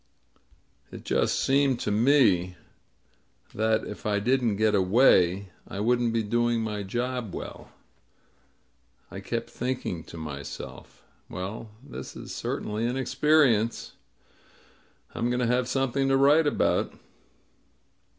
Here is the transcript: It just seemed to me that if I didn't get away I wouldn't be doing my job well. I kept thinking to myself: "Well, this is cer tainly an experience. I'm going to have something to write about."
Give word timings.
It 0.91 1.05
just 1.05 1.37
seemed 1.39 1.79
to 1.81 1.91
me 1.91 2.55
that 3.53 3.85
if 3.85 4.03
I 4.03 4.17
didn't 4.17 4.55
get 4.55 4.73
away 4.73 5.51
I 5.67 5.79
wouldn't 5.79 6.11
be 6.11 6.23
doing 6.23 6.61
my 6.61 6.81
job 6.81 7.35
well. 7.35 7.71
I 9.11 9.19
kept 9.19 9.51
thinking 9.51 10.03
to 10.05 10.17
myself: 10.17 11.03
"Well, 11.29 11.69
this 11.83 12.15
is 12.15 12.33
cer 12.33 12.61
tainly 12.61 12.89
an 12.89 12.97
experience. 12.97 13.91
I'm 15.13 15.29
going 15.29 15.39
to 15.39 15.45
have 15.45 15.67
something 15.67 16.07
to 16.09 16.17
write 16.17 16.47
about." 16.47 16.95